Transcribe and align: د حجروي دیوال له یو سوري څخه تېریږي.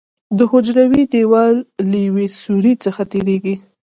د 0.37 0.39
حجروي 0.51 1.03
دیوال 1.13 1.55
له 1.89 1.97
یو 2.07 2.17
سوري 2.41 2.73
څخه 2.83 3.01
تېریږي. 3.11 3.55